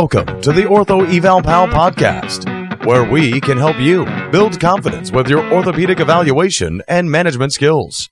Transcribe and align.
Welcome 0.00 0.42
to 0.42 0.52
the 0.52 0.64
Ortho 0.64 1.10
Eval 1.10 1.40
Pal 1.40 1.68
podcast, 1.68 2.84
where 2.84 3.10
we 3.10 3.40
can 3.40 3.56
help 3.56 3.78
you 3.78 4.04
build 4.30 4.60
confidence 4.60 5.10
with 5.10 5.26
your 5.26 5.50
orthopedic 5.50 6.00
evaluation 6.00 6.82
and 6.86 7.10
management 7.10 7.54
skills. 7.54 8.10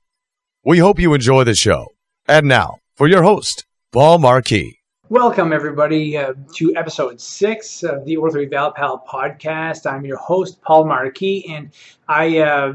We 0.64 0.78
hope 0.78 0.98
you 0.98 1.12
enjoy 1.12 1.44
the 1.44 1.54
show. 1.54 1.88
And 2.26 2.48
now, 2.48 2.78
for 2.96 3.06
your 3.06 3.22
host, 3.22 3.66
Paul 3.92 4.16
Marquis. 4.16 4.78
Welcome, 5.10 5.52
everybody, 5.52 6.16
uh, 6.16 6.32
to 6.54 6.74
episode 6.74 7.20
six 7.20 7.82
of 7.82 8.06
the 8.06 8.16
Ortho 8.16 8.46
Eval 8.46 8.72
Pal 8.72 9.04
podcast. 9.06 9.84
I'm 9.84 10.06
your 10.06 10.16
host, 10.16 10.62
Paul 10.62 10.86
Marquis, 10.86 11.44
and 11.50 11.70
I 12.08 12.38
uh, 12.38 12.72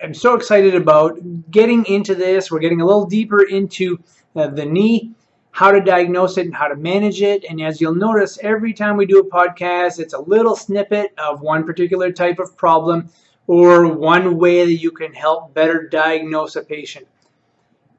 am 0.00 0.14
so 0.14 0.34
excited 0.34 0.76
about 0.76 1.18
getting 1.50 1.84
into 1.86 2.14
this. 2.14 2.52
We're 2.52 2.60
getting 2.60 2.82
a 2.82 2.86
little 2.86 3.06
deeper 3.06 3.42
into 3.42 3.98
uh, 4.36 4.46
the 4.46 4.64
knee 4.64 5.10
how 5.52 5.70
to 5.70 5.80
diagnose 5.80 6.38
it 6.38 6.46
and 6.46 6.54
how 6.54 6.66
to 6.66 6.76
manage 6.76 7.22
it. 7.22 7.44
And 7.48 7.60
as 7.60 7.80
you'll 7.80 7.94
notice, 7.94 8.38
every 8.42 8.72
time 8.72 8.96
we 8.96 9.06
do 9.06 9.20
a 9.20 9.30
podcast, 9.30 10.00
it's 10.00 10.14
a 10.14 10.18
little 10.18 10.56
snippet 10.56 11.12
of 11.18 11.42
one 11.42 11.64
particular 11.64 12.10
type 12.10 12.38
of 12.38 12.56
problem 12.56 13.10
or 13.46 13.86
one 13.86 14.38
way 14.38 14.64
that 14.64 14.80
you 14.80 14.90
can 14.90 15.12
help 15.12 15.52
better 15.52 15.86
diagnose 15.88 16.56
a 16.56 16.62
patient. 16.62 17.06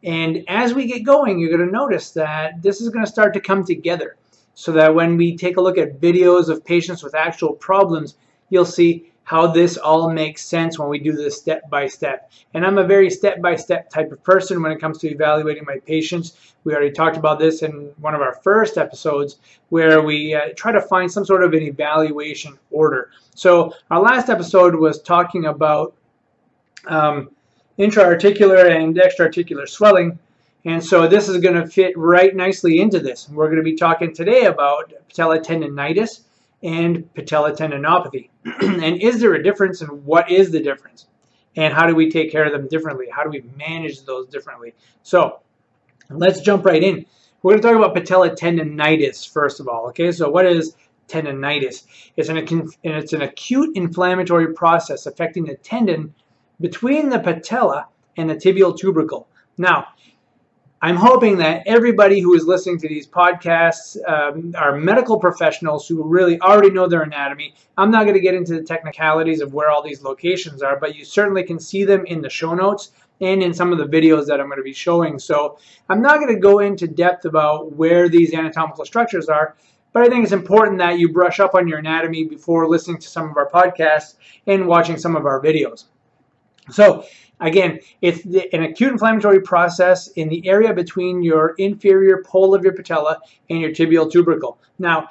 And 0.03 0.43
as 0.47 0.73
we 0.73 0.87
get 0.87 1.03
going, 1.03 1.39
you're 1.39 1.55
going 1.55 1.65
to 1.65 1.71
notice 1.71 2.11
that 2.11 2.61
this 2.61 2.81
is 2.81 2.89
going 2.89 3.05
to 3.05 3.11
start 3.11 3.33
to 3.35 3.39
come 3.39 3.63
together 3.63 4.17
so 4.55 4.71
that 4.73 4.93
when 4.93 5.15
we 5.15 5.37
take 5.37 5.57
a 5.57 5.61
look 5.61 5.77
at 5.77 6.01
videos 6.01 6.49
of 6.49 6.65
patients 6.65 7.03
with 7.03 7.15
actual 7.15 7.53
problems, 7.53 8.15
you'll 8.49 8.65
see 8.65 9.12
how 9.23 9.47
this 9.47 9.77
all 9.77 10.09
makes 10.11 10.43
sense 10.43 10.77
when 10.77 10.89
we 10.89 10.99
do 10.99 11.13
this 11.13 11.37
step 11.37 11.69
by 11.69 11.87
step. 11.87 12.31
And 12.53 12.65
I'm 12.65 12.77
a 12.77 12.83
very 12.83 13.09
step 13.09 13.41
by 13.41 13.55
step 13.55 13.89
type 13.89 14.11
of 14.11 14.23
person 14.23 14.61
when 14.61 14.71
it 14.71 14.79
comes 14.79 14.97
to 14.99 15.09
evaluating 15.09 15.63
my 15.65 15.77
patients. 15.85 16.53
We 16.63 16.73
already 16.73 16.91
talked 16.91 17.17
about 17.17 17.39
this 17.39 17.61
in 17.61 17.91
one 17.99 18.15
of 18.15 18.21
our 18.21 18.35
first 18.43 18.77
episodes 18.77 19.37
where 19.69 20.01
we 20.01 20.33
uh, 20.33 20.49
try 20.55 20.71
to 20.71 20.81
find 20.81 21.11
some 21.11 21.25
sort 21.25 21.43
of 21.43 21.53
an 21.53 21.63
evaluation 21.63 22.57
order. 22.69 23.11
So 23.33 23.73
our 23.89 24.01
last 24.01 24.29
episode 24.29 24.75
was 24.75 25.01
talking 25.01 25.45
about 25.45 25.95
um, 26.87 27.31
intra-articular 27.77 28.67
and 28.67 28.99
extra-articular 28.99 29.67
swelling. 29.67 30.19
And 30.65 30.83
so 30.83 31.07
this 31.07 31.27
is 31.27 31.39
going 31.39 31.55
to 31.55 31.67
fit 31.67 31.97
right 31.97 32.35
nicely 32.35 32.79
into 32.79 32.99
this. 32.99 33.29
We're 33.29 33.47
going 33.47 33.57
to 33.57 33.63
be 33.63 33.75
talking 33.75 34.13
today 34.13 34.45
about 34.45 34.93
patella 35.09 35.39
tendonitis 35.39 36.21
and 36.63 37.13
patella 37.13 37.51
tendinopathy. 37.51 38.29
and 38.45 39.01
is 39.01 39.19
there 39.19 39.33
a 39.33 39.43
difference 39.43 39.81
and 39.81 40.05
what 40.05 40.31
is 40.31 40.51
the 40.51 40.61
difference? 40.61 41.07
And 41.55 41.73
how 41.73 41.85
do 41.85 41.93
we 41.93 42.09
take 42.09 42.31
care 42.31 42.45
of 42.45 42.51
them 42.51 42.67
differently? 42.67 43.07
How 43.11 43.23
do 43.23 43.29
we 43.29 43.43
manage 43.57 44.03
those 44.05 44.27
differently? 44.27 44.73
So 45.03 45.41
let's 46.09 46.41
jump 46.41 46.65
right 46.65 46.81
in. 46.81 47.05
We're 47.41 47.51
going 47.51 47.61
to 47.61 47.67
talk 47.67 47.77
about 47.77 47.93
patella 47.93 48.31
tendonitis 48.31 49.29
first 49.29 49.59
of 49.59 49.67
all. 49.67 49.87
Okay, 49.89 50.11
so 50.11 50.29
what 50.29 50.45
is 50.45 50.75
tendonitis? 51.07 51.83
It's 52.15 52.29
an, 52.29 52.71
it's 52.83 53.13
an 53.13 53.21
acute 53.21 53.75
inflammatory 53.75 54.53
process 54.53 55.05
affecting 55.05 55.45
the 55.45 55.55
tendon 55.55 56.13
between 56.61 57.09
the 57.09 57.19
patella 57.19 57.87
and 58.17 58.29
the 58.29 58.35
tibial 58.35 58.77
tubercle. 58.77 59.27
Now, 59.57 59.87
I'm 60.83 60.97
hoping 60.97 61.37
that 61.37 61.63
everybody 61.65 62.19
who 62.19 62.35
is 62.35 62.43
listening 62.43 62.77
to 62.79 62.89
these 62.89 63.07
podcasts 63.07 63.95
um, 64.05 64.53
are 64.57 64.75
medical 64.75 65.17
professionals 65.17 65.87
who 65.87 66.03
really 66.03 66.37
already 66.41 66.71
know 66.71 66.89
their 66.89 67.03
anatomy. 67.03 67.55
I'm 67.77 67.89
not 67.89 68.03
going 68.03 68.15
to 68.15 68.19
get 68.19 68.33
into 68.33 68.55
the 68.55 68.63
technicalities 68.63 69.39
of 69.39 69.53
where 69.53 69.69
all 69.69 69.81
these 69.81 70.03
locations 70.03 70.61
are, 70.61 70.77
but 70.77 70.93
you 70.93 71.05
certainly 71.05 71.43
can 71.43 71.57
see 71.57 71.85
them 71.85 72.05
in 72.05 72.21
the 72.21 72.29
show 72.29 72.53
notes 72.53 72.91
and 73.21 73.41
in 73.41 73.53
some 73.53 73.71
of 73.71 73.77
the 73.77 73.85
videos 73.85 74.27
that 74.27 74.41
I'm 74.41 74.47
going 74.47 74.57
to 74.57 74.63
be 74.63 74.73
showing. 74.73 75.19
So 75.19 75.57
I'm 75.87 76.01
not 76.01 76.19
going 76.19 76.35
to 76.35 76.39
go 76.41 76.59
into 76.59 76.85
depth 76.85 77.23
about 77.23 77.71
where 77.71 78.09
these 78.09 78.33
anatomical 78.33 78.83
structures 78.83 79.29
are, 79.29 79.55
but 79.93 80.03
I 80.03 80.09
think 80.09 80.23
it's 80.23 80.33
important 80.33 80.79
that 80.79 80.99
you 80.99 81.13
brush 81.13 81.39
up 81.39 81.55
on 81.55 81.65
your 81.65 81.79
anatomy 81.79 82.25
before 82.25 82.67
listening 82.67 82.97
to 82.97 83.07
some 83.07 83.29
of 83.29 83.37
our 83.37 83.49
podcasts 83.49 84.15
and 84.47 84.67
watching 84.67 84.97
some 84.97 85.15
of 85.15 85.25
our 85.25 85.41
videos. 85.41 85.85
So 86.71 87.05
Again, 87.43 87.81
it's 88.01 88.23
an 88.53 88.63
acute 88.63 88.93
inflammatory 88.93 89.41
process 89.41 90.07
in 90.07 90.29
the 90.29 90.47
area 90.47 90.73
between 90.73 91.21
your 91.21 91.55
inferior 91.57 92.23
pole 92.25 92.55
of 92.55 92.63
your 92.63 92.71
patella 92.71 93.19
and 93.49 93.59
your 93.59 93.71
tibial 93.71 94.09
tubercle. 94.09 94.59
Now, 94.79 95.09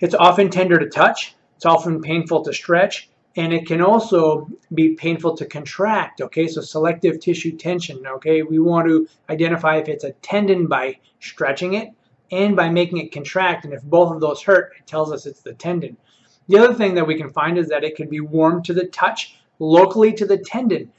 it's 0.00 0.14
often 0.14 0.48
tender 0.48 0.78
to 0.78 0.88
touch, 0.88 1.36
it's 1.56 1.66
often 1.66 2.00
painful 2.00 2.42
to 2.44 2.54
stretch, 2.54 3.10
and 3.36 3.52
it 3.52 3.66
can 3.66 3.82
also 3.82 4.48
be 4.72 4.94
painful 4.94 5.36
to 5.36 5.44
contract. 5.44 6.22
Okay, 6.22 6.48
so 6.48 6.62
selective 6.62 7.20
tissue 7.20 7.54
tension. 7.56 8.06
Okay, 8.06 8.42
we 8.42 8.58
want 8.58 8.88
to 8.88 9.06
identify 9.28 9.76
if 9.76 9.88
it's 9.88 10.04
a 10.04 10.12
tendon 10.22 10.66
by 10.66 10.98
stretching 11.20 11.74
it 11.74 11.90
and 12.30 12.56
by 12.56 12.70
making 12.70 12.96
it 12.96 13.12
contract. 13.12 13.66
And 13.66 13.74
if 13.74 13.82
both 13.82 14.10
of 14.10 14.20
those 14.20 14.42
hurt, 14.42 14.72
it 14.78 14.86
tells 14.86 15.12
us 15.12 15.26
it's 15.26 15.42
the 15.42 15.52
tendon. 15.52 15.98
The 16.48 16.58
other 16.58 16.72
thing 16.72 16.94
that 16.94 17.06
we 17.06 17.16
can 17.16 17.30
find 17.30 17.58
is 17.58 17.68
that 17.68 17.84
it 17.84 17.94
can 17.94 18.08
be 18.08 18.20
warm 18.20 18.62
to 18.64 18.72
the 18.72 18.86
touch, 18.86 19.36
locally 19.58 20.14
to 20.14 20.26
the 20.26 20.38
tendon. 20.38 20.90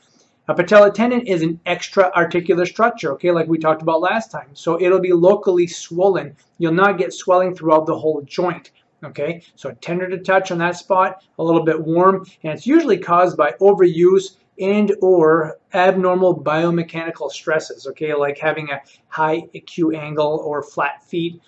A 0.50 0.54
patella 0.54 0.92
tendon 0.92 1.26
is 1.26 1.42
an 1.42 1.58
extra 1.66 2.12
articular 2.14 2.66
structure, 2.66 3.14
okay, 3.14 3.31
like 3.31 3.48
we 3.48 3.58
talked 3.58 3.81
about 3.81 4.02
last 4.02 4.30
time. 4.30 4.50
So 4.54 4.80
it'll 4.81 5.00
be 5.00 5.14
locally 5.14 5.68
swollen. 5.68 6.36
You'll 6.58 6.74
not 6.74 6.98
get 6.98 7.14
swelling 7.14 7.56
throughout 7.56 7.86
the 7.86 7.98
whole 7.98 8.22
joint, 8.24 8.72
okay? 9.06 9.42
So 9.56 9.72
tender 9.80 10.09
to 10.09 10.18
touch 10.18 10.52
on 10.52 10.58
that 10.58 10.76
spot, 10.76 11.24
a 11.40 11.44
little 11.44 11.64
bit 11.64 11.80
warm, 11.81 12.26
and 12.44 12.52
it's 12.52 12.68
usually 12.68 12.98
caused 12.98 13.38
by 13.38 13.54
overuse 13.62 14.36
and 14.59 14.94
or 15.02 15.59
abnormal 15.74 16.38
biomechanical 16.44 17.31
stresses, 17.31 17.88
okay, 17.88 18.14
like 18.14 18.38
having 18.38 18.70
a 18.70 18.81
high 19.08 19.44
Q 19.66 19.96
angle 19.96 20.42
or 20.44 20.62
flat 20.62 21.06
feet, 21.06 21.42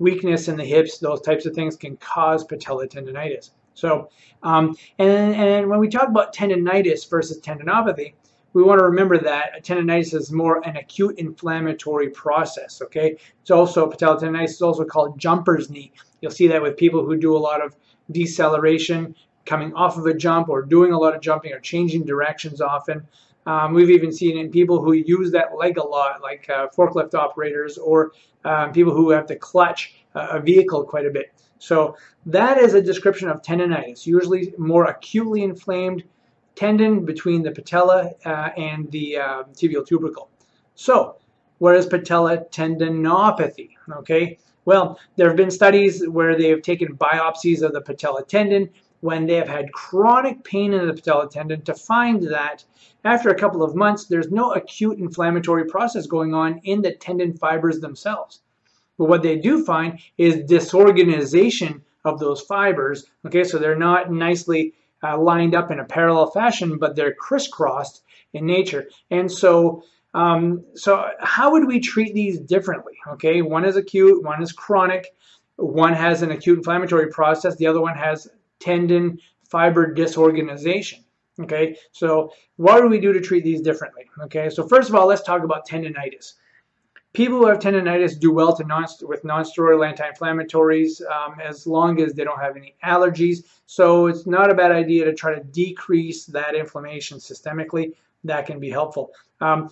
weakness 0.00 0.48
in 0.48 0.56
the 0.56 0.64
hips, 0.64 0.98
those 0.98 1.20
types 1.20 1.46
of 1.46 1.54
things 1.54 1.76
can 1.76 1.96
cause 1.98 2.42
patella 2.42 2.88
tendonitis. 2.88 3.50
So, 3.74 4.10
um, 4.42 4.76
and, 4.98 5.36
and 5.36 5.70
when 5.70 5.78
we 5.78 5.88
talk 5.88 6.08
about 6.08 6.34
tendonitis 6.34 7.08
versus 7.08 7.40
tendinopathy, 7.40 8.14
we 8.52 8.62
want 8.62 8.78
to 8.80 8.84
remember 8.84 9.18
that 9.18 9.64
tendonitis 9.64 10.14
is 10.14 10.32
more 10.32 10.60
an 10.66 10.76
acute 10.76 11.18
inflammatory 11.18 12.10
process. 12.10 12.82
Okay, 12.82 13.16
it's 13.42 13.50
also 13.50 13.86
patella 13.86 14.20
tendonitis 14.20 14.50
is 14.50 14.62
also 14.62 14.84
called 14.84 15.18
jumper's 15.18 15.70
knee. 15.70 15.92
You'll 16.20 16.32
see 16.32 16.48
that 16.48 16.60
with 16.60 16.76
people 16.76 17.04
who 17.04 17.16
do 17.16 17.36
a 17.36 17.38
lot 17.38 17.64
of 17.64 17.76
deceleration, 18.10 19.14
coming 19.46 19.72
off 19.74 19.96
of 19.96 20.06
a 20.06 20.14
jump, 20.14 20.48
or 20.48 20.62
doing 20.62 20.92
a 20.92 20.98
lot 20.98 21.14
of 21.14 21.20
jumping, 21.20 21.52
or 21.52 21.60
changing 21.60 22.04
directions 22.04 22.60
often. 22.60 23.06
Um, 23.46 23.72
we've 23.72 23.90
even 23.90 24.12
seen 24.12 24.36
in 24.36 24.50
people 24.50 24.82
who 24.82 24.92
use 24.92 25.32
that 25.32 25.56
leg 25.56 25.78
a 25.78 25.82
lot, 25.82 26.20
like 26.20 26.48
uh, 26.50 26.68
forklift 26.76 27.14
operators 27.14 27.78
or 27.78 28.12
um, 28.44 28.72
people 28.72 28.92
who 28.92 29.10
have 29.10 29.26
to 29.26 29.36
clutch 29.36 29.94
a 30.14 30.40
vehicle 30.40 30.84
quite 30.84 31.06
a 31.06 31.10
bit. 31.10 31.32
So 31.58 31.96
that 32.26 32.58
is 32.58 32.74
a 32.74 32.82
description 32.82 33.28
of 33.28 33.42
tendonitis, 33.42 34.06
usually 34.06 34.52
more 34.58 34.86
acutely 34.86 35.42
inflamed 35.42 36.04
tendon 36.60 37.06
between 37.06 37.42
the 37.42 37.50
patella 37.50 38.10
uh, 38.26 38.50
and 38.58 38.90
the 38.90 39.16
uh, 39.16 39.42
tibial 39.54 39.86
tubercle. 39.86 40.28
So, 40.74 41.16
what 41.56 41.74
is 41.74 41.86
patella 41.86 42.44
tendinopathy? 42.50 43.70
Okay, 44.00 44.38
well, 44.66 44.98
there 45.16 45.28
have 45.28 45.38
been 45.38 45.50
studies 45.50 46.06
where 46.06 46.36
they 46.36 46.50
have 46.50 46.60
taken 46.60 46.98
biopsies 46.98 47.62
of 47.62 47.72
the 47.72 47.80
patella 47.80 48.24
tendon 48.26 48.68
when 49.00 49.24
they 49.26 49.36
have 49.36 49.48
had 49.48 49.72
chronic 49.72 50.44
pain 50.44 50.74
in 50.74 50.86
the 50.86 50.92
patella 50.92 51.30
tendon 51.30 51.62
to 51.62 51.72
find 51.72 52.22
that 52.24 52.62
after 53.04 53.30
a 53.30 53.38
couple 53.38 53.62
of 53.62 53.74
months, 53.74 54.04
there's 54.04 54.30
no 54.30 54.52
acute 54.52 54.98
inflammatory 54.98 55.64
process 55.64 56.06
going 56.06 56.34
on 56.34 56.60
in 56.64 56.82
the 56.82 56.92
tendon 56.92 57.32
fibers 57.32 57.80
themselves. 57.80 58.40
But 58.98 59.08
what 59.08 59.22
they 59.22 59.36
do 59.36 59.64
find 59.64 59.98
is 60.18 60.44
disorganization 60.44 61.82
of 62.04 62.18
those 62.18 62.42
fibers. 62.42 63.06
Okay, 63.26 63.44
so 63.44 63.56
they're 63.56 63.86
not 63.90 64.12
nicely 64.12 64.74
uh, 65.02 65.18
lined 65.18 65.54
up 65.54 65.70
in 65.70 65.80
a 65.80 65.84
parallel 65.84 66.30
fashion, 66.30 66.78
but 66.78 66.96
they're 66.96 67.14
crisscrossed 67.14 68.02
in 68.32 68.46
nature. 68.46 68.88
And 69.10 69.30
so, 69.30 69.82
um, 70.14 70.64
so 70.74 71.08
how 71.20 71.52
would 71.52 71.66
we 71.66 71.80
treat 71.80 72.14
these 72.14 72.38
differently? 72.38 72.94
Okay, 73.12 73.42
one 73.42 73.64
is 73.64 73.76
acute, 73.76 74.22
one 74.22 74.42
is 74.42 74.52
chronic, 74.52 75.14
one 75.56 75.92
has 75.92 76.22
an 76.22 76.30
acute 76.30 76.58
inflammatory 76.58 77.08
process, 77.08 77.56
the 77.56 77.66
other 77.66 77.80
one 77.80 77.96
has 77.96 78.28
tendon 78.58 79.18
fiber 79.48 79.92
disorganization. 79.92 81.04
Okay, 81.40 81.76
so 81.92 82.32
what 82.56 82.80
do 82.80 82.88
we 82.88 83.00
do 83.00 83.12
to 83.12 83.20
treat 83.20 83.44
these 83.44 83.62
differently? 83.62 84.04
Okay, 84.24 84.50
so 84.50 84.66
first 84.66 84.90
of 84.90 84.94
all, 84.94 85.06
let's 85.06 85.22
talk 85.22 85.42
about 85.42 85.66
tendonitis. 85.66 86.34
People 87.12 87.38
who 87.38 87.46
have 87.46 87.58
tendonitis 87.58 88.18
do 88.18 88.32
well 88.32 88.56
to 88.56 88.64
non 88.64 88.86
with 89.02 89.24
nonsteroidal 89.24 89.86
anti-inflammatories 89.86 91.02
um, 91.10 91.40
as 91.40 91.66
long 91.66 92.00
as 92.00 92.12
they 92.14 92.22
don't 92.22 92.40
have 92.40 92.56
any 92.56 92.76
allergies. 92.84 93.44
So 93.66 94.06
it's 94.06 94.26
not 94.26 94.50
a 94.50 94.54
bad 94.54 94.70
idea 94.70 95.04
to 95.06 95.14
try 95.14 95.34
to 95.34 95.42
decrease 95.42 96.26
that 96.26 96.54
inflammation 96.54 97.18
systemically. 97.18 97.94
That 98.22 98.46
can 98.46 98.60
be 98.60 98.70
helpful. 98.70 99.10
Um, 99.40 99.70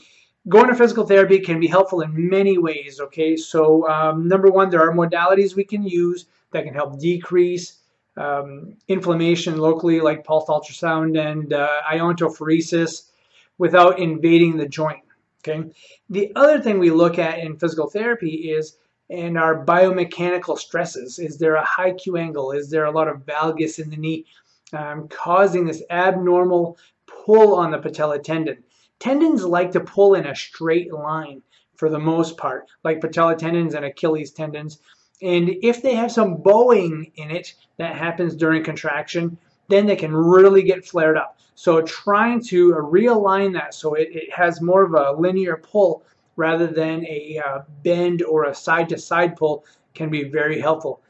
going 0.48 0.66
to 0.68 0.74
physical 0.74 1.06
therapy 1.06 1.38
can 1.38 1.60
be 1.60 1.68
helpful 1.68 2.00
in 2.00 2.28
many 2.28 2.58
ways. 2.58 2.98
Okay, 2.98 3.36
so 3.36 3.88
um, 3.88 4.26
number 4.26 4.50
one, 4.50 4.68
there 4.68 4.80
are 4.80 4.92
modalities 4.92 5.54
we 5.54 5.64
can 5.64 5.84
use 5.84 6.26
that 6.50 6.64
can 6.64 6.74
help 6.74 6.98
decrease 6.98 7.78
um, 8.16 8.74
inflammation 8.88 9.58
locally, 9.58 10.00
like 10.00 10.24
pulsed 10.24 10.48
ultrasound 10.48 11.18
and 11.18 11.52
uh, 11.52 11.68
iontophoresis, 11.88 13.10
without 13.58 13.98
invading 13.98 14.56
the 14.56 14.66
joint. 14.66 15.02
Okay. 15.46 15.70
The 16.10 16.32
other 16.34 16.60
thing 16.60 16.78
we 16.78 16.90
look 16.90 17.18
at 17.18 17.38
in 17.38 17.58
physical 17.58 17.88
therapy 17.88 18.50
is 18.50 18.76
and 19.10 19.38
our 19.38 19.64
biomechanical 19.64 20.58
stresses. 20.58 21.18
Is 21.18 21.38
there 21.38 21.54
a 21.54 21.64
high 21.64 21.92
Q 21.92 22.16
angle? 22.16 22.52
Is 22.52 22.70
there 22.70 22.84
a 22.84 22.90
lot 22.90 23.08
of 23.08 23.24
valgus 23.24 23.78
in 23.78 23.90
the 23.90 23.96
knee 23.96 24.26
um, 24.72 25.08
causing 25.08 25.64
this 25.64 25.82
abnormal 25.90 26.76
pull 27.06 27.54
on 27.54 27.70
the 27.70 27.78
patella 27.78 28.18
tendon? 28.18 28.62
Tendons 28.98 29.44
like 29.44 29.72
to 29.72 29.80
pull 29.80 30.14
in 30.14 30.26
a 30.26 30.34
straight 30.34 30.92
line 30.92 31.42
for 31.76 31.88
the 31.88 31.98
most 31.98 32.36
part, 32.36 32.66
like 32.84 33.00
patella 33.00 33.36
tendons 33.36 33.74
and 33.74 33.84
Achilles 33.84 34.32
tendons. 34.32 34.80
And 35.22 35.48
if 35.62 35.82
they 35.82 35.94
have 35.94 36.12
some 36.12 36.42
bowing 36.42 37.12
in 37.16 37.30
it 37.30 37.54
that 37.78 37.96
happens 37.96 38.36
during 38.36 38.62
contraction, 38.62 39.38
then 39.68 39.86
they 39.86 39.96
can 39.96 40.14
really 40.14 40.62
get 40.62 40.84
flared 40.84 41.16
up. 41.16 41.38
So 41.54 41.82
trying 41.82 42.42
to 42.44 42.72
realign 42.74 43.52
that 43.54 43.74
so 43.74 43.94
it, 43.94 44.08
it 44.12 44.32
has 44.32 44.60
more 44.60 44.82
of 44.82 44.94
a 44.94 45.18
linear 45.20 45.56
pull 45.56 46.04
rather 46.36 46.66
than 46.66 47.04
a 47.06 47.42
uh, 47.44 47.62
bend 47.82 48.22
or 48.22 48.44
a 48.44 48.54
side 48.54 48.88
to 48.90 48.98
side 48.98 49.36
pull 49.36 49.64
can 49.94 50.08
be 50.08 50.24
very 50.24 50.60
helpful. 50.60 51.02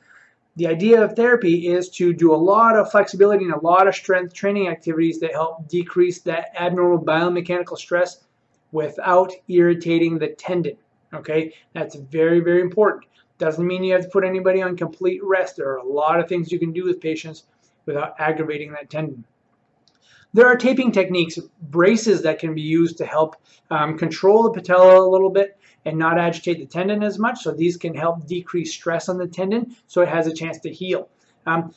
The 0.57 0.67
idea 0.67 1.05
of 1.05 1.15
therapy 1.15 1.69
is 1.69 1.89
to 1.91 2.13
do 2.13 2.35
a 2.35 2.37
lot 2.37 2.77
of 2.77 2.91
flexibility 2.91 3.45
and 3.45 3.55
a 3.55 3.61
lot 3.61 3.87
of 3.87 3.95
strength 3.95 4.35
training 4.35 4.69
activities 4.69 5.21
that 5.21 5.33
help 5.33 5.69
decrease 5.69 6.21
that 6.23 6.49
abnormal 6.59 7.05
biomechanical 7.05 7.77
stress 7.77 8.25
without 8.73 9.33
irritating 9.49 10.19
the 10.19 10.29
tendon. 10.29 10.77
Okay, 11.15 11.55
that's 11.75 11.95
very, 11.95 12.41
very 12.41 12.61
important. 12.61 13.05
Doesn't 13.39 13.67
mean 13.67 13.85
you 13.85 13.93
have 13.93 14.03
to 14.03 14.09
put 14.09 14.25
anybody 14.25 14.61
on 14.63 14.77
complete 14.77 15.23
rest. 15.23 15.57
There 15.57 15.69
are 15.69 15.77
a 15.77 15.87
lot 15.87 16.19
of 16.19 16.29
things 16.29 16.51
you 16.51 16.59
can 16.59 16.73
do 16.73 16.85
with 16.85 17.01
patients 17.01 17.45
without 17.89 18.15
aggravating 18.21 18.71
that 18.73 18.91
tendon. 18.91 19.25
There 20.35 20.47
are 20.47 20.57
taping 20.57 20.93
techniques, 20.93 21.39
braces 21.63 22.23
that 22.23 22.39
can 22.39 22.55
be 22.55 22.61
used 22.61 22.99
to 22.99 23.07
help 23.07 23.37
um, 23.71 23.99
control 23.99 24.43
the 24.45 24.51
patella 24.51 25.01
a 25.01 25.09
little 25.09 25.31
bit 25.31 25.59
and 25.87 25.99
not 25.99 26.19
agitate 26.19 26.59
the 26.59 26.67
tendon 26.67 27.03
as 27.03 27.19
much. 27.19 27.43
So 27.43 27.51
these 27.51 27.79
can 27.79 27.95
help 27.95 28.27
decrease 28.27 28.73
stress 28.73 29.09
on 29.09 29.17
the 29.17 29.27
tendon 29.27 29.75
so 29.87 30.03
it 30.03 30.09
has 30.09 30.27
a 30.27 30.35
chance 30.35 30.59
to 30.61 30.71
heal. 30.71 31.09
Um, 31.47 31.75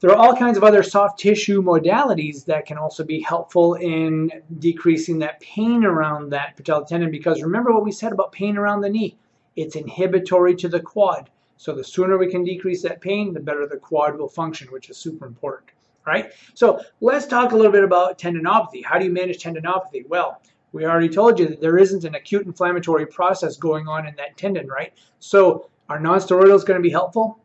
there 0.00 0.10
are 0.10 0.16
all 0.16 0.36
kinds 0.36 0.56
of 0.56 0.64
other 0.64 0.82
soft 0.82 1.18
tissue 1.18 1.62
modalities 1.62 2.44
that 2.46 2.66
can 2.66 2.76
also 2.76 3.02
be 3.02 3.20
helpful 3.20 3.74
in 3.74 4.30
decreasing 4.58 5.18
that 5.20 5.40
pain 5.40 5.84
around 5.84 6.30
that 6.30 6.56
patella 6.56 6.86
tendon 6.86 7.10
because 7.10 7.42
remember 7.42 7.72
what 7.72 7.84
we 7.84 7.92
said 7.92 8.12
about 8.12 8.32
pain 8.32 8.58
around 8.58 8.82
the 8.82 8.90
knee. 8.90 9.16
It's 9.56 9.76
inhibitory 9.76 10.54
to 10.56 10.68
the 10.68 10.80
quad. 10.80 11.30
So 11.60 11.74
the 11.74 11.84
sooner 11.84 12.16
we 12.16 12.30
can 12.30 12.42
decrease 12.42 12.82
that 12.82 13.02
pain, 13.02 13.34
the 13.34 13.40
better 13.40 13.66
the 13.66 13.76
quad 13.76 14.18
will 14.18 14.28
function, 14.28 14.68
which 14.72 14.88
is 14.88 14.96
super 14.96 15.26
important 15.26 15.70
right? 16.06 16.32
So 16.54 16.80
let's 17.00 17.26
talk 17.26 17.52
a 17.52 17.56
little 17.56 17.70
bit 17.70 17.84
about 17.84 18.18
tendinopathy. 18.18 18.84
How 18.84 18.98
do 18.98 19.04
you 19.04 19.12
manage 19.12 19.38
tendinopathy? 19.42 20.08
Well, 20.08 20.42
we 20.72 20.84
already 20.84 21.08
told 21.08 21.38
you 21.38 21.48
that 21.48 21.60
there 21.60 21.78
isn't 21.78 22.04
an 22.04 22.14
acute 22.14 22.46
inflammatory 22.46 23.06
process 23.06 23.56
going 23.56 23.86
on 23.86 24.06
in 24.06 24.14
that 24.16 24.36
tendon, 24.36 24.66
right? 24.68 24.92
So 25.18 25.68
are 25.88 26.00
nonsteroidals 26.00 26.64
going 26.64 26.78
to 26.78 26.82
be 26.82 26.90
helpful? 26.90 27.38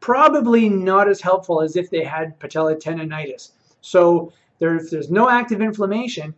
Probably 0.00 0.68
not 0.68 1.08
as 1.08 1.20
helpful 1.20 1.60
as 1.62 1.76
if 1.76 1.90
they 1.90 2.04
had 2.04 2.38
patella 2.38 2.76
tendonitis. 2.76 3.52
So 3.80 4.32
there, 4.58 4.76
if 4.76 4.90
there's 4.90 5.10
no 5.10 5.28
active 5.28 5.60
inflammation, 5.60 6.34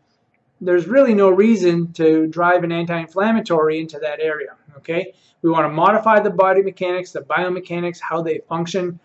there's 0.61 0.87
really 0.87 1.15
no 1.15 1.31
reason 1.31 1.93
to 1.95 2.27
drive 2.27 2.65
an 2.65 2.73
anti-inflammatory 2.73 3.81
into 3.81 3.99
that 3.99 4.21
area, 4.21 4.57
okay? 4.77 5.13
We 5.43 5.51
want 5.51 5.65
to 5.65 5.73
modify 5.73 6.21
the 6.21 6.31
body 6.31 6.63
mechanics, 6.63 7.13
the 7.13 7.21
biomechanics, 7.21 7.99
how 8.01 8.23
they 8.23 8.41
function, 8.49 9.01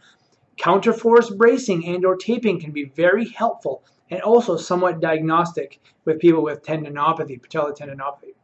Counterforce 0.57 1.35
bracing 1.35 1.85
and 1.87 2.05
or 2.05 2.15
taping 2.15 2.59
can 2.59 2.71
be 2.71 2.85
very 2.85 3.27
helpful 3.29 3.83
and 4.09 4.21
also 4.21 4.55
somewhat 4.55 5.01
diagnostic 5.01 5.81
with 6.05 6.19
people 6.19 6.43
with 6.43 6.63
tendinopathy, 6.63 7.41
patella 7.41 7.73
tendinopathy. 7.73 8.35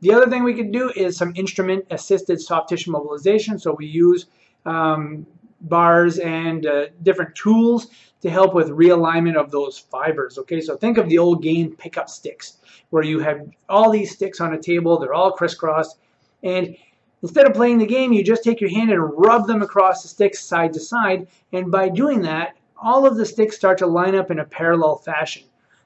The 0.00 0.12
other 0.12 0.28
thing 0.28 0.42
we 0.42 0.54
could 0.54 0.72
do 0.72 0.90
is 0.96 1.16
some 1.16 1.32
instrument 1.36 1.84
assisted 1.90 2.40
soft 2.40 2.70
tissue 2.70 2.90
mobilization. 2.90 3.58
So 3.58 3.74
we 3.78 3.86
use 3.86 4.26
um, 4.64 5.26
bars 5.60 6.18
and 6.18 6.66
uh, 6.66 6.86
different 7.02 7.34
tools 7.34 7.88
to 8.22 8.30
help 8.30 8.54
with 8.54 8.70
realignment 8.70 9.36
of 9.36 9.50
those 9.50 9.78
fibers. 9.78 10.38
Okay, 10.38 10.60
so 10.60 10.76
think 10.76 10.98
of 10.98 11.08
the 11.08 11.18
old 11.18 11.42
game 11.42 11.76
pickup 11.76 12.08
sticks 12.08 12.56
where 12.88 13.02
you 13.02 13.20
have 13.20 13.46
all 13.68 13.90
these 13.90 14.10
sticks 14.12 14.40
on 14.40 14.54
a 14.54 14.60
table, 14.60 14.98
they're 14.98 15.14
all 15.14 15.32
crisscrossed, 15.32 15.98
and 16.42 16.76
Instead 17.22 17.46
of 17.46 17.52
playing 17.52 17.78
the 17.78 17.86
game, 17.86 18.12
you 18.12 18.24
just 18.24 18.42
take 18.42 18.60
your 18.60 18.70
hand 18.70 18.90
and 18.90 19.12
rub 19.18 19.46
them 19.46 19.62
across 19.62 20.02
the 20.02 20.08
sticks 20.08 20.42
side 20.42 20.72
to 20.72 20.80
side, 20.80 21.26
and 21.52 21.70
by 21.70 21.88
doing 21.88 22.22
that, 22.22 22.56
all 22.82 23.06
of 23.06 23.16
the 23.16 23.26
sticks 23.26 23.56
start 23.56 23.76
to 23.78 23.86
line 23.86 24.14
up 24.14 24.30
in 24.30 24.38
a 24.38 24.44
parallel 24.44 24.96
fashion. 24.96 25.42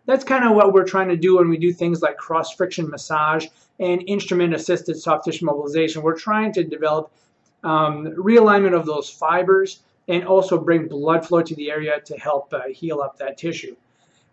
That's 0.06 0.22
kind 0.22 0.44
of 0.44 0.54
what 0.54 0.72
we're 0.72 0.84
trying 0.84 1.08
to 1.08 1.16
do 1.16 1.38
when 1.38 1.48
we 1.48 1.56
do 1.56 1.72
things 1.72 2.02
like 2.02 2.16
cross-friction 2.18 2.88
massage 2.88 3.46
and 3.80 4.04
instrument-assisted 4.06 4.96
soft 4.96 5.24
tissue 5.24 5.46
mobilization. 5.46 6.02
We're 6.02 6.18
trying 6.18 6.52
to 6.52 6.62
develop 6.62 7.10
um, 7.64 8.06
realignment 8.16 8.76
of 8.78 8.86
those 8.86 9.10
fibers 9.10 9.80
and 10.06 10.24
also 10.24 10.58
bring 10.58 10.86
blood 10.86 11.26
flow 11.26 11.42
to 11.42 11.54
the 11.56 11.70
area 11.70 11.98
to 12.04 12.16
help 12.16 12.52
uh, 12.52 12.68
heal 12.68 13.00
up 13.00 13.18
that 13.18 13.38
tissue. 13.38 13.74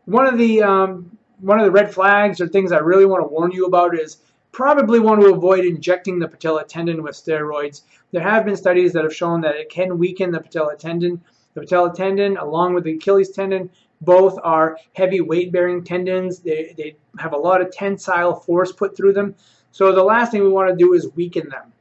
One 0.05 0.27
of 0.27 0.37
the 0.37 0.61
um, 0.61 1.17
one 1.39 1.57
of 1.57 1.65
the 1.65 1.71
red 1.71 1.91
flags 1.91 2.39
or 2.41 2.47
things 2.47 2.71
I 2.71 2.79
really 2.79 3.05
want 3.05 3.23
to 3.23 3.27
warn 3.27 3.51
you 3.51 3.65
about 3.65 3.97
is 3.97 4.17
probably 4.51 4.99
want 4.99 5.21
to 5.21 5.33
avoid 5.33 5.65
injecting 5.65 6.19
the 6.19 6.27
patella 6.27 6.65
tendon 6.65 7.03
with 7.03 7.15
steroids. 7.15 7.83
There 8.11 8.21
have 8.21 8.45
been 8.45 8.55
studies 8.55 8.93
that 8.93 9.03
have 9.03 9.15
shown 9.15 9.41
that 9.41 9.55
it 9.55 9.69
can 9.69 9.97
weaken 9.97 10.31
the 10.31 10.41
patella 10.41 10.75
tendon. 10.75 11.21
The 11.53 11.61
patella 11.61 11.93
tendon, 11.93 12.37
along 12.37 12.73
with 12.73 12.83
the 12.83 12.93
Achilles 12.93 13.29
tendon, 13.29 13.69
both 14.01 14.37
are 14.43 14.77
heavy 14.93 15.21
weight-bearing 15.21 15.83
tendons. 15.83 16.39
They, 16.39 16.73
they 16.77 16.95
have 17.19 17.33
a 17.33 17.37
lot 17.37 17.61
of 17.61 17.71
tensile 17.71 18.35
force 18.35 18.71
put 18.71 18.97
through 18.97 19.13
them. 19.13 19.35
So 19.71 19.91
the 19.91 20.03
last 20.03 20.31
thing 20.31 20.41
we 20.41 20.49
want 20.49 20.69
to 20.69 20.75
do 20.75 20.93
is 20.93 21.13
weaken 21.15 21.49
them. 21.49 21.71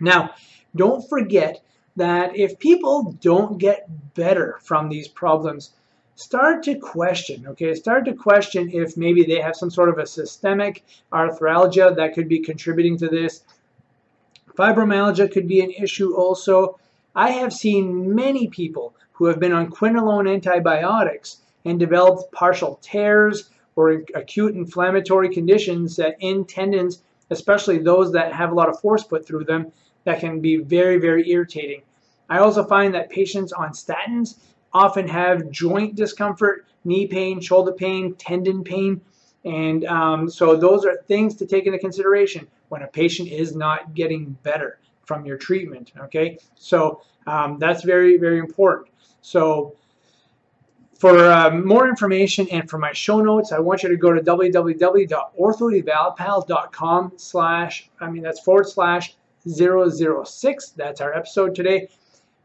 Now, 0.00 0.30
don't 0.74 1.06
forget 1.08 1.60
that 1.96 2.36
if 2.36 2.58
people 2.58 3.16
don't 3.20 3.58
get 3.58 3.88
better 4.14 4.58
from 4.62 4.88
these 4.88 5.08
problems, 5.08 5.74
start 6.20 6.62
to 6.62 6.78
question, 6.78 7.46
okay? 7.46 7.74
Start 7.74 8.04
to 8.04 8.12
question 8.12 8.70
if 8.70 8.94
maybe 8.94 9.24
they 9.24 9.40
have 9.40 9.56
some 9.56 9.70
sort 9.70 9.88
of 9.88 9.96
a 9.96 10.06
systemic 10.06 10.84
arthralgia 11.10 11.96
that 11.96 12.12
could 12.14 12.28
be 12.28 12.40
contributing 12.40 12.98
to 12.98 13.08
this. 13.08 13.42
Fibromyalgia 14.54 15.32
could 15.32 15.48
be 15.48 15.62
an 15.62 15.70
issue 15.70 16.14
also. 16.14 16.78
I 17.16 17.30
have 17.30 17.54
seen 17.54 18.14
many 18.14 18.48
people 18.48 18.94
who 19.12 19.24
have 19.26 19.40
been 19.40 19.52
on 19.52 19.70
quinolone 19.70 20.30
antibiotics 20.30 21.38
and 21.64 21.80
developed 21.80 22.30
partial 22.32 22.78
tears 22.82 23.48
or 23.74 24.02
acute 24.14 24.54
inflammatory 24.54 25.30
conditions 25.30 25.96
that 25.96 26.16
in 26.20 26.44
tendons, 26.44 27.02
especially 27.30 27.78
those 27.78 28.12
that 28.12 28.34
have 28.34 28.52
a 28.52 28.54
lot 28.54 28.68
of 28.68 28.78
force 28.80 29.04
put 29.04 29.26
through 29.26 29.44
them, 29.44 29.72
that 30.04 30.20
can 30.20 30.40
be 30.40 30.58
very, 30.58 30.98
very 30.98 31.30
irritating. 31.30 31.80
I 32.28 32.38
also 32.40 32.62
find 32.62 32.92
that 32.94 33.08
patients 33.08 33.54
on 33.54 33.70
statins 33.70 34.36
often 34.72 35.06
have 35.08 35.50
joint 35.50 35.94
discomfort, 35.94 36.66
knee 36.84 37.06
pain, 37.06 37.40
shoulder 37.40 37.72
pain, 37.72 38.14
tendon 38.14 38.64
pain. 38.64 39.00
And 39.44 39.84
um, 39.86 40.28
so 40.28 40.56
those 40.56 40.84
are 40.84 40.96
things 41.08 41.34
to 41.36 41.46
take 41.46 41.64
into 41.66 41.78
consideration 41.78 42.46
when 42.68 42.82
a 42.82 42.86
patient 42.86 43.28
is 43.28 43.56
not 43.56 43.94
getting 43.94 44.36
better 44.42 44.78
from 45.04 45.24
your 45.24 45.38
treatment. 45.38 45.92
Okay, 45.98 46.38
so 46.54 47.02
um, 47.26 47.58
that's 47.58 47.82
very, 47.82 48.16
very 48.16 48.38
important. 48.38 48.90
So 49.22 49.74
for 50.98 51.32
um, 51.32 51.66
more 51.66 51.88
information 51.88 52.46
and 52.50 52.68
for 52.68 52.76
my 52.78 52.92
show 52.92 53.20
notes, 53.20 53.52
I 53.52 53.58
want 53.58 53.82
you 53.82 53.88
to 53.88 53.96
go 53.96 54.12
to 54.12 54.20
www.orthoevalpal.com 54.20 57.12
slash, 57.16 57.90
I 58.00 58.10
mean, 58.10 58.22
that's 58.22 58.40
forward 58.40 58.68
slash 58.68 59.16
006. 59.48 60.68
That's 60.70 61.00
our 61.00 61.14
episode 61.14 61.54
today 61.54 61.88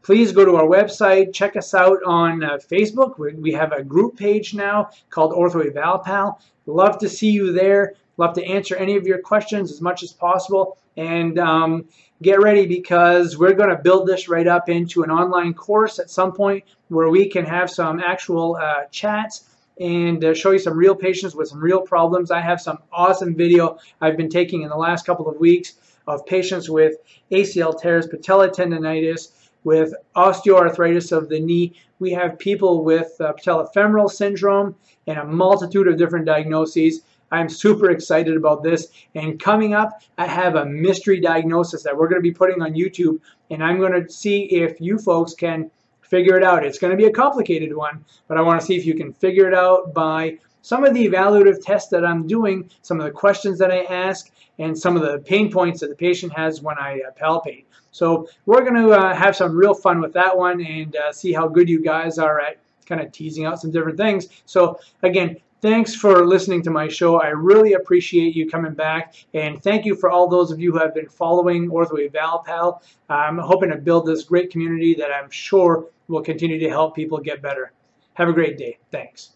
please 0.06 0.30
go 0.30 0.44
to 0.44 0.54
our 0.54 0.68
website. 0.68 1.34
Check 1.34 1.56
us 1.56 1.74
out 1.74 1.98
on 2.06 2.44
uh, 2.44 2.58
Facebook. 2.58 3.18
We, 3.18 3.34
we, 3.34 3.52
have 3.52 3.72
a 3.72 3.82
group 3.82 4.16
page 4.16 4.54
now 4.54 4.90
called 5.10 5.32
Ortho 5.32 5.66
Eval 5.66 5.98
Pal. 5.98 6.40
Love 6.66 6.98
to 6.98 7.08
see 7.08 7.30
you 7.30 7.52
there. 7.52 7.94
Love 8.16 8.32
to 8.34 8.44
answer 8.44 8.76
any 8.76 8.96
of 8.96 9.04
your 9.04 9.18
questions 9.18 9.72
as 9.72 9.80
much 9.80 10.04
as 10.04 10.12
possible. 10.12 10.78
And 10.96 11.40
um, 11.40 11.86
get 12.22 12.40
ready 12.40 12.68
because 12.68 13.36
we're 13.36 13.52
going 13.52 13.70
to 13.70 13.82
build 13.82 14.06
this 14.06 14.28
right 14.28 14.46
up 14.46 14.68
into 14.68 15.02
an 15.02 15.10
online 15.10 15.54
course 15.54 15.98
at 15.98 16.08
some 16.08 16.32
point 16.32 16.62
where 16.86 17.08
we 17.08 17.28
can 17.28 17.44
have 17.44 17.68
some 17.68 17.98
actual 17.98 18.56
uh, 18.62 18.84
chats 18.92 19.56
and 19.80 20.24
uh, 20.24 20.34
show 20.34 20.52
you 20.52 20.60
some 20.60 20.78
real 20.78 20.94
patients 20.94 21.34
with 21.34 21.48
some 21.48 21.58
real 21.58 21.80
problems. 21.80 22.30
I 22.30 22.40
have 22.40 22.60
some 22.60 22.78
awesome 22.92 23.34
video 23.34 23.78
I've 24.00 24.16
been 24.16 24.30
taking 24.30 24.62
in 24.62 24.68
the 24.68 24.76
last 24.76 25.04
couple 25.04 25.28
of 25.28 25.36
weeks 25.40 25.72
of 26.06 26.24
patients 26.26 26.70
with 26.70 26.94
ACL 27.32 27.78
tears, 27.78 28.06
patella 28.06 28.48
tendonitis, 28.48 29.32
with 29.66 29.92
osteoarthritis 30.14 31.10
of 31.10 31.28
the 31.28 31.40
knee. 31.40 31.74
We 31.98 32.12
have 32.12 32.38
people 32.38 32.84
with 32.84 33.20
uh, 33.20 33.32
patellofemoral 33.32 34.08
syndrome 34.08 34.76
and 35.08 35.18
a 35.18 35.24
multitude 35.24 35.88
of 35.88 35.98
different 35.98 36.24
diagnoses. 36.24 37.00
I'm 37.32 37.48
super 37.48 37.90
excited 37.90 38.36
about 38.36 38.62
this. 38.62 38.86
And 39.16 39.40
coming 39.40 39.74
up, 39.74 40.02
I 40.18 40.28
have 40.28 40.54
a 40.54 40.64
mystery 40.64 41.20
diagnosis 41.20 41.82
that 41.82 41.96
we're 41.96 42.06
going 42.06 42.22
to 42.22 42.30
be 42.30 42.32
putting 42.32 42.62
on 42.62 42.74
YouTube. 42.74 43.18
And 43.50 43.62
I'm 43.62 43.78
going 43.78 44.00
to 44.00 44.08
see 44.08 44.44
if 44.44 44.80
you 44.80 44.98
folks 44.98 45.34
can 45.34 45.68
figure 46.00 46.36
it 46.36 46.44
out. 46.44 46.64
It's 46.64 46.78
going 46.78 46.92
to 46.92 46.96
be 46.96 47.06
a 47.06 47.12
complicated 47.12 47.74
one, 47.74 48.04
but 48.28 48.38
I 48.38 48.42
want 48.42 48.60
to 48.60 48.66
see 48.66 48.76
if 48.76 48.86
you 48.86 48.94
can 48.94 49.12
figure 49.12 49.48
it 49.48 49.54
out 49.54 49.92
by 49.92 50.38
some 50.66 50.82
of 50.82 50.94
the 50.94 51.06
evaluative 51.06 51.64
tests 51.64 51.90
that 51.90 52.04
I'm 52.04 52.26
doing, 52.26 52.68
some 52.82 52.98
of 52.98 53.06
the 53.06 53.12
questions 53.12 53.56
that 53.60 53.70
I 53.70 53.84
ask, 53.84 54.32
and 54.58 54.76
some 54.76 54.96
of 54.96 55.02
the 55.02 55.20
pain 55.20 55.48
points 55.48 55.78
that 55.78 55.90
the 55.90 55.94
patient 55.94 56.32
has 56.32 56.60
when 56.60 56.76
I 56.76 57.02
uh, 57.06 57.12
palpate. 57.12 57.66
So 57.92 58.28
we're 58.46 58.62
going 58.62 58.74
to 58.74 58.90
uh, 58.90 59.14
have 59.14 59.36
some 59.36 59.56
real 59.56 59.74
fun 59.74 60.00
with 60.00 60.12
that 60.14 60.36
one 60.36 60.60
and 60.60 60.96
uh, 60.96 61.12
see 61.12 61.32
how 61.32 61.46
good 61.46 61.68
you 61.68 61.80
guys 61.80 62.18
are 62.18 62.40
at 62.40 62.56
kind 62.84 63.00
of 63.00 63.12
teasing 63.12 63.44
out 63.46 63.60
some 63.60 63.70
different 63.70 63.96
things. 63.96 64.26
So 64.44 64.80
again, 65.04 65.36
thanks 65.60 65.94
for 65.94 66.26
listening 66.26 66.62
to 66.62 66.70
my 66.72 66.88
show. 66.88 67.20
I 67.20 67.28
really 67.28 67.74
appreciate 67.74 68.34
you 68.34 68.50
coming 68.50 68.74
back, 68.74 69.14
and 69.34 69.62
thank 69.62 69.84
you 69.84 69.94
for 69.94 70.10
all 70.10 70.26
those 70.26 70.50
of 70.50 70.58
you 70.58 70.72
who 70.72 70.80
have 70.80 70.94
been 70.94 71.08
following 71.08 71.70
Eval 71.70 72.42
Pal. 72.44 72.82
I'm 73.08 73.38
hoping 73.38 73.70
to 73.70 73.76
build 73.76 74.04
this 74.04 74.24
great 74.24 74.50
community 74.50 74.94
that 74.94 75.12
I'm 75.12 75.30
sure 75.30 75.86
will 76.08 76.22
continue 76.22 76.58
to 76.58 76.68
help 76.68 76.96
people 76.96 77.18
get 77.18 77.40
better. 77.40 77.70
Have 78.14 78.28
a 78.28 78.32
great 78.32 78.58
day. 78.58 78.78
Thanks. 78.90 79.35